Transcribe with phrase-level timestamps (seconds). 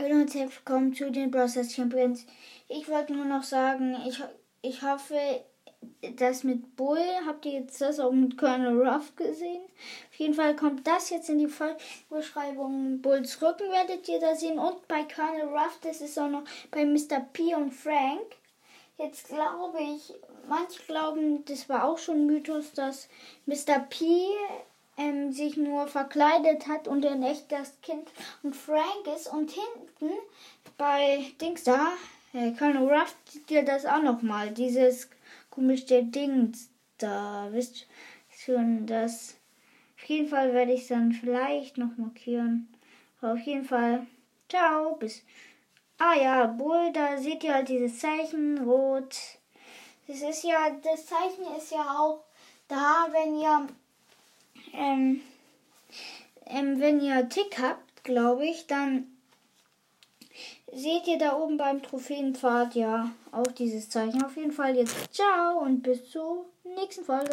[0.00, 2.24] Hallo und herzlich willkommen zu den Browsers Champions.
[2.68, 4.22] Ich wollte nur noch sagen, ich,
[4.62, 5.18] ich hoffe,
[6.14, 9.60] das mit Bull, habt ihr jetzt das auch mit Colonel Ruff gesehen?
[10.12, 13.02] Auf jeden Fall kommt das jetzt in die Folgenbeschreibung.
[13.02, 16.84] Bulls Rücken werdet ihr da sehen und bei Colonel Ruff, das ist auch noch bei
[16.84, 17.18] Mr.
[17.32, 18.36] P und Frank.
[18.98, 20.14] Jetzt glaube ich,
[20.48, 23.08] manche glauben, das war auch schon Mythos, dass
[23.46, 23.80] Mr.
[23.90, 24.06] P
[25.32, 28.08] sich nur verkleidet hat und in echt das Kind
[28.42, 29.32] und Frank ist.
[29.32, 30.14] Und hinten
[30.76, 31.92] bei Dings da,
[32.32, 33.14] äh, Colonel Ruff,
[33.48, 34.50] ihr das auch nochmal.
[34.50, 35.08] Dieses
[35.50, 37.48] komische Dings da.
[37.52, 37.86] Wisst
[38.30, 39.36] schon, das.
[39.96, 42.68] Auf jeden Fall werde ich es dann vielleicht noch markieren.
[43.20, 44.06] Auf jeden Fall.
[44.48, 45.22] Ciao, bis.
[45.98, 49.16] Ah ja, Bull, da seht ihr halt dieses Zeichen, rot.
[50.06, 52.24] Das ist ja, das Zeichen ist ja auch
[54.88, 55.20] ähm,
[56.46, 59.06] ähm, wenn ihr Tick habt, glaube ich, dann
[60.72, 64.22] seht ihr da oben beim Trophäenpfad ja auch dieses Zeichen.
[64.22, 67.26] Auf jeden Fall jetzt ciao und bis zur nächsten Folge.